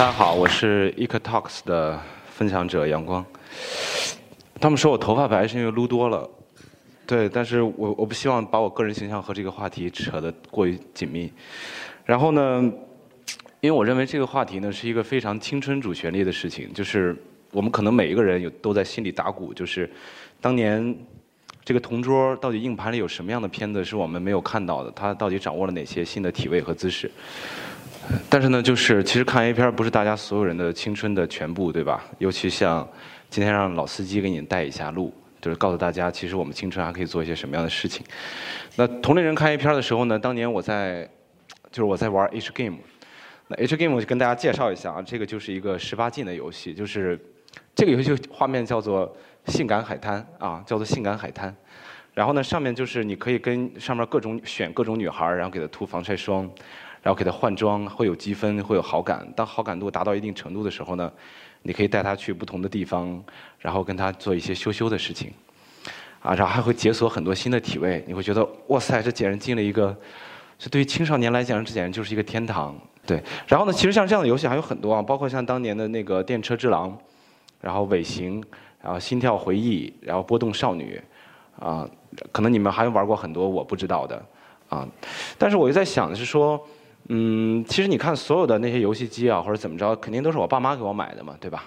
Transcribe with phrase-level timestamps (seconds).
[0.00, 2.00] 大家好，我是 EcoTalks 的
[2.30, 3.22] 分享者阳光。
[4.58, 6.26] 他们说我头发白是因为撸多了，
[7.06, 11.30] 对，但是我我不希望把我个人形象和这个话题扯得过于紧密。
[12.06, 12.62] 然后呢，
[13.60, 17.14] 因为我认为这个话题呢是一个非常青春主旋律的事情，就是
[17.52, 19.86] 我们可能每一个人有都在心里打鼓，就是
[20.40, 20.96] 当年
[21.62, 27.10] 这个同桌到底硬盘里有什么样的片子是我们没有看到的，他到底掌握了哪些新的体位和姿势。
[28.28, 32.04] 但是呢，就是其实看 A 片不是大家所有人的青春的全部，对吧？
[32.18, 32.88] 尤其像
[33.28, 38.04] 今天让老司机给你带一下路，就是告诉大家，其实我们青春还可以做一些什么样的事情。
[38.76, 41.08] 那同龄人看 A 片的时候呢，当年我在，
[41.70, 42.78] 就是我在玩 H game。
[43.48, 47.18] 那 H game 我就跟大家介绍一下啊，这个就是一个十八禁的游戏，就是
[47.74, 49.14] 这个游戏画面叫做
[49.46, 51.54] 性感海滩啊，叫做性感海滩。
[52.14, 56.50] 然后呢，上面就是你可以跟上面各种选各种女孩，然后给她涂防晒霜。
[57.02, 59.26] 然后给他换装，会有积分，会有好感。
[59.34, 61.10] 当好感度达到一定程度的时候呢，
[61.62, 63.22] 你可以带他去不同的地方，
[63.58, 65.32] 然后跟他做一些羞羞的事情，
[66.20, 68.04] 啊，然后还会解锁很多新的体位。
[68.06, 69.96] 你会觉得，哇塞，这简直进了一个，
[70.58, 72.78] 这对于青少年来讲，这简直就是一个天堂。
[73.06, 76.90] 对，然后呢，其实像这样的游戏还有很多啊，包括像当年的那个《电车之狼》，
[77.62, 78.42] 然后《尾行》，
[78.82, 81.00] 然后《心跳回忆》，然后《波动少女》，
[81.64, 81.88] 啊，
[82.30, 84.22] 可能你们还玩过很多我不知道的，
[84.68, 84.86] 啊，
[85.38, 86.62] 但是我就在想的是说。
[87.12, 91.64] 嗯，其实你看所有的那些游戏机啊，或者怎么着，肯定都是我爸妈给我买的嘛，对吧？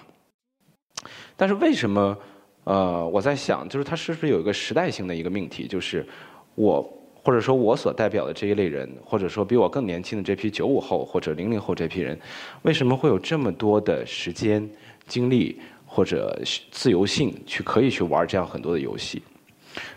[1.36, 2.16] 但是为什么？
[2.64, 6.02] 呃，我在想，就是它是不是有一个时代性的一个命题，就是
[6.54, 6.82] 我
[7.22, 12.18] 或者说我所代表的这一类人，或者说比我更年轻的这批九五后或者零零后这批人，
[12.62, 14.66] 为什么会有这么多的时间、
[15.06, 19.22] 精力或者自由性去可以去玩这样很多的游戏？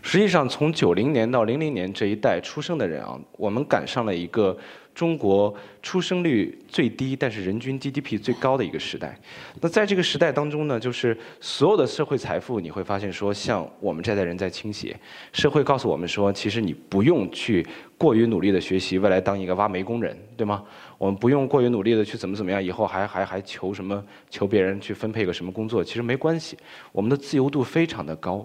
[0.02, 4.58] 实际上，从九零年到零零年这一代出生的人啊，我们赶上了一个。
[4.98, 5.54] 中国
[5.84, 9.16] 出生率最低，但是人均 GDP 最高的一个时代。
[9.62, 15.00] 那在这个时代当中呢，就是所有的社会财富，你会发现说，像我们这代人在倾斜。
[15.32, 17.64] 社会告诉我们说，其实你不用去
[17.96, 20.64] 过于努力的学习，未来当一个挖煤工人，对吗？
[20.98, 26.58] 我们不用过于努力的去怎么怎么样，以后还还还求什么求别人去分配个什么工作，其实没关系。
[26.92, 28.44] 我们的自由度非常的高。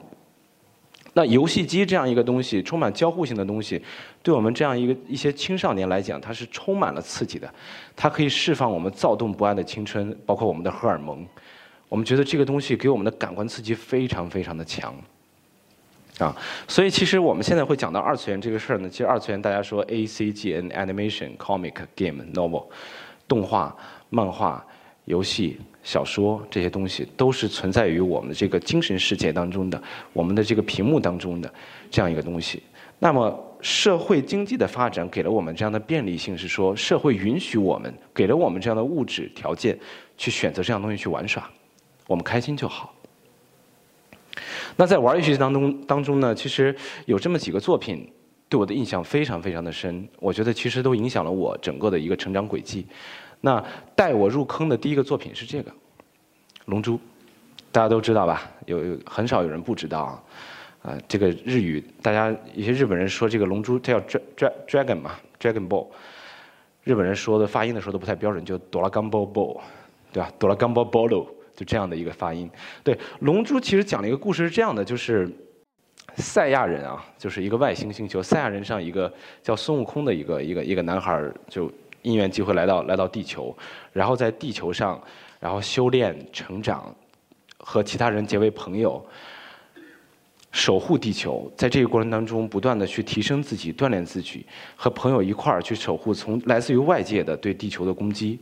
[1.14, 3.82] 那游戏机这样一个东西，充满交互性的东西，
[4.22, 7.52] 对我们这样一个一些青少年来讲，它是充满了刺激的，
[7.94, 11.26] 它可以释放我们躁动不安的青春，包括我们的荷尔蒙。
[11.88, 14.94] 我们觉得这个东西给我们的感官刺激非常非常的强，
[16.16, 16.34] 啊，
[16.66, 22.64] 所以其实我们现在会讲到二次元这个事儿呢，其实二次元大家说 A C G N Animation Comic Game Novel，
[23.28, 23.76] 动画、
[24.08, 24.64] 漫画、
[25.04, 25.58] 游戏。
[25.84, 29.82] 小说这些东西都是存在于我们的这个精神世界当中的，
[30.12, 31.52] 我们的这个屏幕当中的
[31.90, 32.62] 这样一个东西。
[33.00, 39.76] 那么，社会经济的发展给了我们这样的便利性，是说社会允许我们，给了我们这样的物质条件，
[40.16, 41.50] 去选择这样东西去玩耍，
[42.06, 42.94] 我们开心就好。
[44.76, 46.72] 那在玩游戏当中当中呢，其实
[47.06, 48.08] 有这么几个作品
[48.48, 52.86] 对我的印象非常非常的深，我觉得其实都影响了我整个的一个成长轨迹。
[53.44, 53.62] 那
[53.97, 55.70] 带我入坑的第一个作品是这个
[56.66, 56.94] 《龙珠》，
[57.72, 58.48] 大家都知道吧？
[58.66, 60.22] 有很少有人不知道啊。
[60.82, 65.88] 啊，这个日语，大家一些日本人说这个《龙珠》它叫 “dra dragon” 嘛，“dragon ball”。
[66.84, 69.60] 日本人说的发音的时候都不太标准，就“哆啦 a 波 ball”，
[70.12, 72.48] 对吧？“哆啦 a 波 ball”，就这样的一个发音。
[72.84, 75.28] 对，《龙珠》其实讲了一个故事是这样的，就是
[76.16, 81.69] 赛亚人啊，就是一个外星星球，赛亚人上一个叫孙悟空的一个一个一个男孩就。
[82.02, 83.56] 因缘机会来到来到地球，
[83.92, 85.00] 然后在地球上，
[85.40, 86.94] 然后修炼成长，
[87.58, 89.04] 和其他人结为朋友，
[90.50, 91.50] 守护地球。
[91.56, 94.44] 在这个过程当中，不断的去提升自己，锻炼自己，
[94.76, 98.38] 和朋友一块儿去守护从来自于外界的对地球的攻击。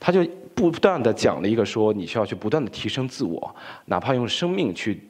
[0.00, 5.00] 他就不断的讲了一个说，你需要去不断的提升自我，哪怕用生命去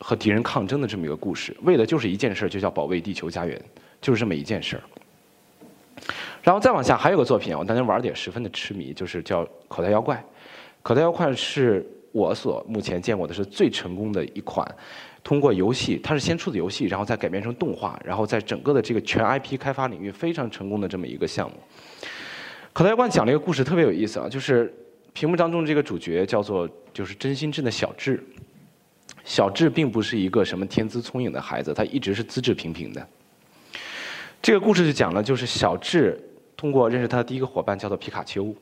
[0.00, 3.62] 和敌人抗争的这么一个故事，为的就是一件事，就叫保卫地球家园，
[4.00, 4.82] 就是这么一件事儿。
[6.42, 10.16] 然后再往下还有个作品，我当年玩的也十分的痴迷，就是叫《口袋妖怪》。
[10.82, 14.66] 《口袋妖怪》是我所目前见过的是最成功的一款，
[15.22, 21.56] 通过游戏，它是先出的游戏，然后再改编成动画，然后在整个的这个全 IP 开发领域非常成功的这么一个项目。
[22.72, 24.72] 《口袋妖怪》讲了一个故事，特别有意思啊，就是
[25.12, 28.22] 屏幕当中这个主角叫做就是真心镇的小智。
[29.22, 33.06] 小智并不是一个什么天资聪颖的孩子，他一直是资质平平的。
[34.42, 36.18] 这个故事就讲了，就是小智。
[36.56, 38.54] 通过认识他的第一个伙伴叫做皮卡丘，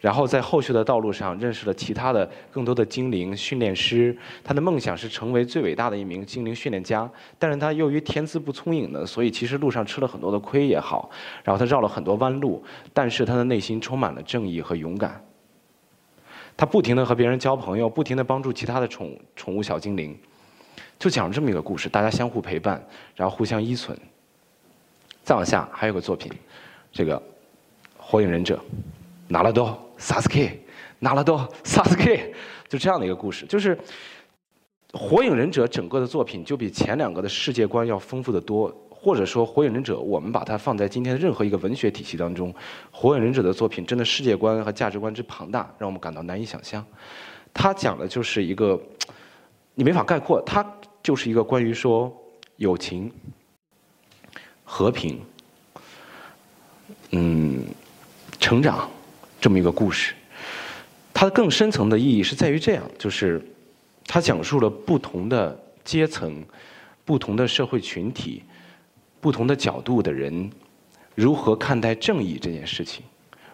[0.00, 4.14] 然后在后续的道路上认识了其他的更多的精灵训练师。
[4.44, 11.10] 他的梦想是成为最伟大的一名精灵训练家，但是他由于天资不聪颖呢，所以其实路上吃了很多的亏也好，
[11.42, 12.62] 然后他绕了很多弯路，
[12.92, 15.22] 但是他的内心充满了正义和勇敢。
[16.56, 20.18] 他不停的和别人交朋友，不停的帮助其他的宠宠物小精灵，
[20.98, 23.98] 就讲了这么一个故事，大家相互陪伴，然后互相依存。
[25.30, 26.28] 再往下还有个作品，
[26.90, 27.16] 这个
[27.96, 28.56] 《火影忍者》，
[29.28, 30.60] 拿了多萨斯 K，
[30.98, 32.34] 拿了多萨斯 K，
[32.68, 33.76] 就这样的一个故事，就是。
[34.98, 42.52] 《火影忍者》整个的作品就比前两个的世界观要丰富的多，或者说《火影忍者》，我们把它放在今天的任何一个文学体系当中，
[42.90, 46.84] 《火影忍者》的作品真的世界观和价值观之庞大，让我们感到难以想象。
[47.54, 48.76] 它讲的就是一个，
[49.76, 50.66] 你没法概括，它
[51.04, 52.12] 就是一个关于说
[52.56, 53.08] 友情、
[54.80, 55.20] 和平、
[57.10, 57.66] 嗯、
[58.40, 58.88] 成长
[59.38, 60.14] 这么一个故事。
[61.12, 63.44] 它更深层的意义是在于这样，就是。
[64.12, 66.44] 它讲述了不同的阶层、
[67.04, 68.42] 不同的社会群体、
[69.20, 70.50] 不同的角度的人
[71.14, 73.04] 如何看待正义这件事情，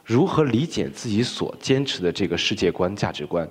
[0.06, 3.46] 如何理解自己所坚持的这个世界观、价值观。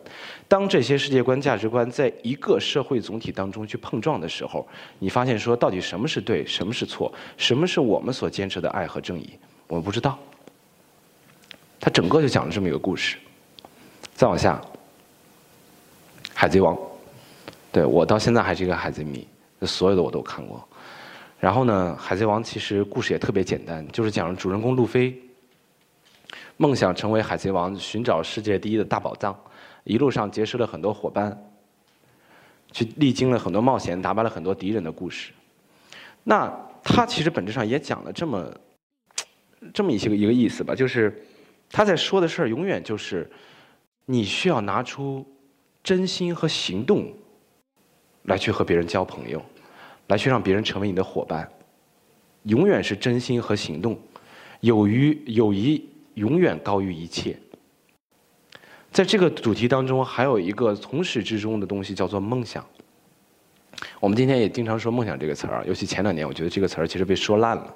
[0.47, 4.65] 当这些世界观、价值观在一个社会总体当中去碰撞的时候，
[4.97, 9.31] 你发现说，到底什么是对，什么是错，什么是我们所坚持的爱和正义，
[9.67, 10.17] 我们不知道。
[11.77, 13.17] 他整个就讲了这么一个故事。
[14.13, 14.61] 再往下，
[16.33, 16.73] 《海贼王》。
[17.69, 19.27] 对我到现在还是一个海贼迷，
[19.63, 20.65] 所有的我都看过。
[21.37, 25.13] 然后呢，《海贼王》其实故事也特别简单，就是讲主人公路飞
[26.57, 29.37] 梦想成为海贼王，寻找世界第一的大宝藏，
[29.83, 31.37] 一路上结识了很多伙伴，
[32.71, 35.31] 去历经了很多冒险，打败了很多敌人的故事。
[36.23, 36.51] 那
[36.83, 38.51] 他其实本质上也讲了这么
[39.73, 41.25] 这么一些个一个意思吧，就是
[41.69, 43.29] 他在说的事儿永远就是
[44.05, 45.25] 你需要拿出
[45.83, 47.13] 真心和行动。
[48.23, 49.39] 来去和别人交朋友，
[50.07, 51.47] 来去让别人成为你的伙伴，
[52.41, 53.95] 永远是真心和行动，
[54.61, 57.37] 友谊友谊永远高于一切。
[58.91, 62.65] 在这个主题当中，还有一个从始至终的东西叫做梦想。
[63.99, 67.75] 我们今天也经常说梦想这个词儿，尤其前两年，我觉得这个词儿其实被说烂了。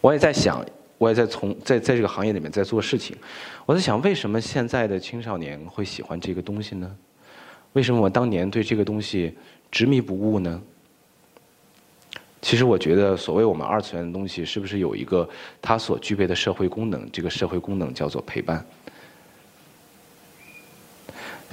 [0.00, 0.64] 我也在想，
[0.98, 3.16] 我也在从在在这个行业里面在做事情，
[3.66, 6.96] 我在想，为什么现在的青少年会喜欢这个东西呢？
[7.72, 9.36] 为什么我当年对这个东西
[9.70, 10.62] 执迷不悟呢？
[12.42, 15.26] 其实我觉得，所谓我们二次元的东西，是不是有一个
[15.62, 17.08] 它所具备的社会功能？
[17.12, 18.66] 这个社会功能叫做陪伴。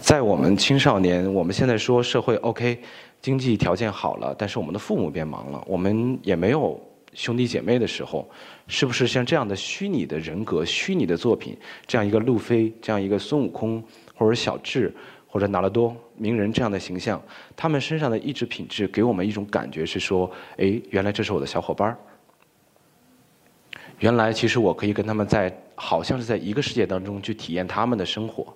[0.01, 2.79] 在我们青少年，我们现在说社会 OK，
[3.21, 6.81] 经济条件好了，但是我们的父母变忙了，我们也没有
[7.13, 8.27] 兄弟姐妹的时候，
[8.67, 11.55] 是不是像这样的虚拟的人格、虚拟的作品，
[11.85, 13.83] 这样一个路飞，这样一个孙悟空，
[14.15, 14.91] 或者小智？
[15.29, 17.21] 或者拿了多名人这样的形象，
[17.55, 21.95] 他们身上的意志品质给我们一种感觉是说：哎，原来这是我的小伙伴。
[23.99, 28.51] 原来其实我可以跟他们在好像是在一个世界当中去体验他们的生活，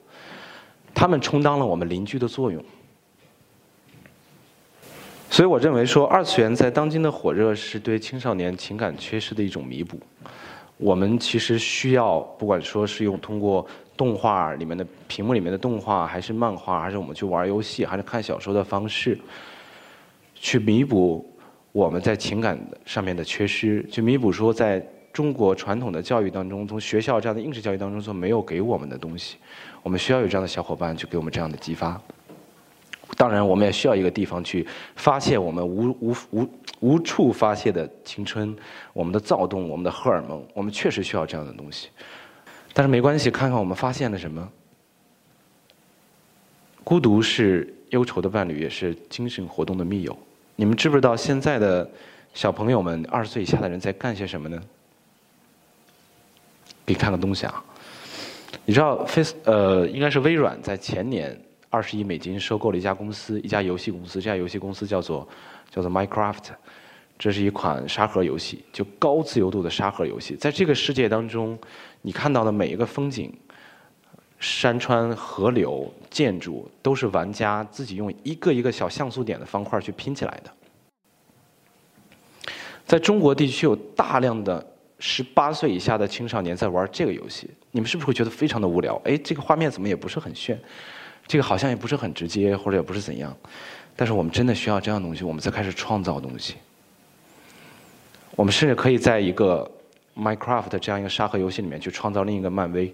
[0.94, 2.64] 他们充当了我们邻居的作用。
[5.30, 10.00] 所以我认为说，二次元在当今的火热是对青少年情感缺失的一种弥补。
[10.84, 13.66] 我们其实需要，不管说是用通过。
[13.96, 19.16] 动画里面的屏幕里面的动画，还是漫画，还是我们去玩游戏，还是看小说的方式，
[20.34, 21.24] 去弥补
[21.72, 29.38] 我们在情感上面的缺失，去弥补说在中国传统的教育当中，从学校这样的应试教育当中所没有给我们的东西，
[29.84, 32.02] 我们需要有这样的小伙伴去给我们这样的激发。
[33.16, 34.66] 当然，我们也需要一个地方去
[34.96, 38.56] 发泄我们无无无无处发泄的青春，
[38.94, 41.90] 我们的躁动，我们的荷尔蒙，我们确实需要这样的东西。
[42.74, 44.50] 但是没关系，看看我们发现了什么。
[46.84, 50.18] 孤独是忧愁的伴侣，也是精神活动的密友。
[50.56, 51.90] 你们知不知道现在的
[52.34, 54.62] 小朋友们，二十岁以下的人在干些什么呢？
[56.86, 57.64] 给看个东西啊！
[58.66, 61.40] 你知道，Face 呃，应该是微软在前年
[61.74, 64.22] 二十亿美金收购了一家公司，一家游戏公司。
[64.22, 65.28] 这家游戏公司叫做
[65.72, 66.52] 叫做 Minecraft。
[67.18, 70.36] 这是一款沙盒游戏，就高自由度的沙盒游戏。
[70.36, 71.58] 在这个世界当中，
[72.04, 73.34] 你看到的每一个风景、
[74.38, 80.54] 山川、河流、建筑，都是玩家自己用一个一个小像素点的方块去拼起来的。
[82.86, 84.64] 在中国地区，有大量的
[85.00, 87.50] 十八岁以下的青少年在玩这个游戏。
[87.72, 89.02] 你们是不是会觉得非常的无聊？
[89.06, 90.60] 哎，这个画面怎么也不是很炫，
[91.28, 93.36] 这个好像也不是很直接，或者也不是怎样。
[93.96, 96.56] 但是我们真的需要这样东西，我们才开始创造东西。
[98.36, 99.70] 我们甚至可以在一个
[100.18, 102.88] Minecraft 这样一个沙盒游戏里面去创造另一个漫威，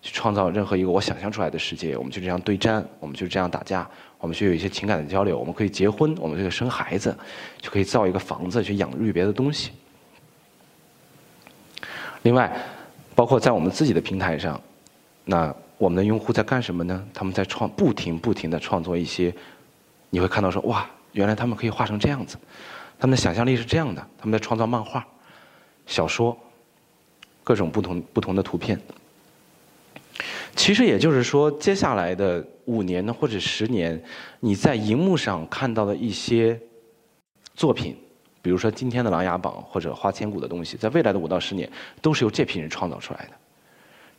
[0.00, 1.96] 去创造任何一个我想象出来的世界。
[1.96, 3.88] 我们就这样对战，我们就这样打架，
[4.18, 5.36] 我们就有一些情感的交流。
[5.36, 7.16] 我们可以结婚，我们可以生孩子，
[7.60, 9.72] 就可以造一个房子去养育别的东西。
[12.22, 12.50] 另外，
[13.16, 14.60] 包括在我们自己的平台上，
[15.24, 17.04] 那我们的用户在干什么呢？
[17.12, 19.34] 他们在创，不停不停的创作一些，
[20.10, 22.36] 你会看到说哇，原来他们可以画成这样子，
[22.98, 25.06] 他们的想象力是这样的，他们在创造漫画、
[25.86, 26.36] 小说，
[27.42, 28.80] 各种不同不同的图片。
[30.54, 34.00] 其实也就是说，接下来的五年，或者十年，
[34.38, 36.58] 你在荧幕上看到的一些
[37.56, 37.96] 作品，
[38.40, 41.68] 比如说今天的《琅琊榜》或者《花千骨》的东西，在未来的五到十年，
[42.00, 43.32] 都是由这批人创造出来的。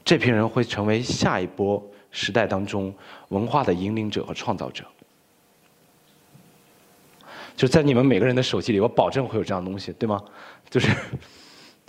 [0.05, 2.93] 这批人会成为下一波时代当中
[3.29, 4.85] 文化的引领者和创造者。
[7.57, 10.21] 就在你们每个人的手机里，我保证会有这样的东西，对吗？
[10.69, 10.91] 就是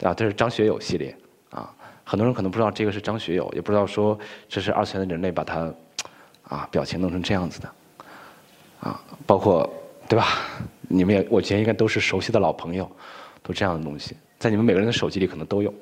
[0.02, 1.16] 啊，这是张学友系列
[1.50, 1.72] 啊。
[2.04, 4.18] 很多人可能不知道这个是张学友，也不知道说
[4.48, 5.72] 这是二次元的人类把他
[6.44, 7.72] 啊表情弄成这样子的
[8.80, 9.68] 啊，包括
[10.08, 10.38] 对吧？
[10.88, 12.88] 你们也我觉得应该都是熟悉的老朋友，
[13.42, 15.74] 都这样的东西，在你们每个人的手机里可能都有，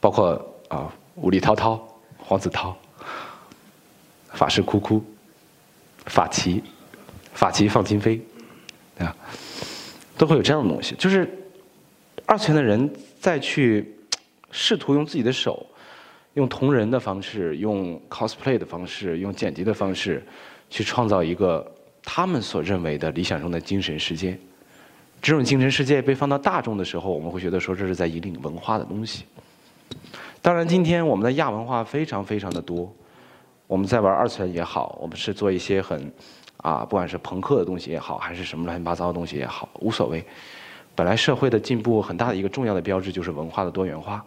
[0.00, 1.86] 包括啊武力滔滔、
[2.16, 2.74] 黄子韬、
[4.32, 5.04] 法师哭哭、
[6.06, 6.62] 法旗、
[7.34, 8.20] 法旗放金飞，
[8.98, 9.14] 啊，
[10.16, 11.28] 都会有这样的东西，就是
[12.24, 13.94] 二次元的人再去。
[14.52, 15.64] 试图用自己的手，
[16.34, 20.26] 用同人的方式，用 cosplay 的方式，用剪辑的方式，
[20.68, 21.64] 去创造一个
[22.02, 24.36] 他们所认为的理想中的精神世界。
[25.22, 29.24] 这种精神世界被放到大众的时候，我们会觉得说这是在引领文化的东西。
[30.42, 32.90] 当然，今天我们的亚文化非常非常的多，
[33.66, 36.10] 我们在玩二次元也好，我们是做一些很
[36.56, 40.24] 啊，不管是朋克的东西也好，还是什么乱七八糟的东西也好，无所谓。
[40.94, 44.24] 本来社会的进步很大的一个重要的标志就是文化的多元化。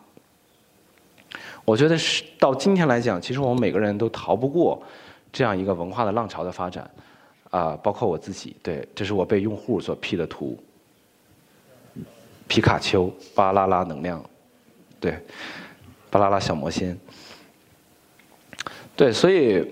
[1.66, 4.82] 我觉得是到今天来讲，其实我们每个人都逃不过
[5.32, 6.90] 这样一个文化的浪潮的发展，
[7.50, 8.56] 啊，包括我自己。
[8.62, 10.58] 对，这是我被用户所 P 的图，
[12.48, 14.24] 皮卡丘、巴啦啦能量，
[15.00, 15.18] 对，
[16.14, 16.96] 巴啦啦小魔仙，
[18.96, 19.66] 对，所以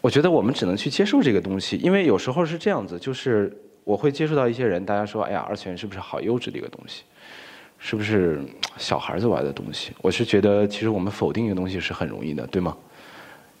[0.00, 3.52] 我觉得我们只能去接受这个东西，因为有时候是这样子，就是
[3.82, 7.02] 我会接触到一些人，大家说，哎呀，二次元是不是好幼稚的一个东西？
[7.80, 8.40] 是不是
[8.76, 9.90] 小孩子玩的东西？
[10.00, 12.76] 我是觉得，其实我们否定一个东西是很容易的，对吗？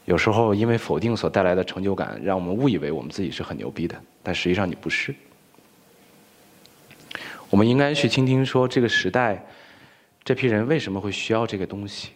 [0.04, 5.12] 有时候因为否定所带来的成就感，让我们误以为我们自己是很牛逼的，但实际上你不是。
[7.48, 9.44] 我们应该去倾听，说这个时代，
[10.24, 12.10] 这批人为什么会需要这个东西？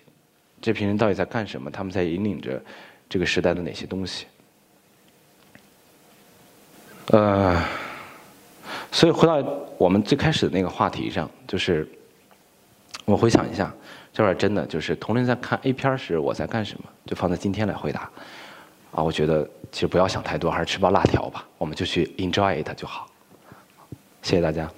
[0.60, 1.70] 这批人到底在干什么？
[1.70, 2.62] 他们在引领着
[3.08, 4.26] 这个时代的哪些东西？
[7.06, 7.62] 呃。
[8.90, 9.44] 所以回到
[9.76, 11.86] 我们最开始的那个话题上，就是
[13.04, 13.72] 我回想一下，
[14.12, 18.08] 这会儿真的就是同龄在看 A 片时我在干什么，就放在今天来回答。
[18.92, 23.10] 啊，我觉得其实不要想太多，还是吃包辣条吧，我们就去 enjoy it 就好。
[24.22, 24.70] 谢谢大家。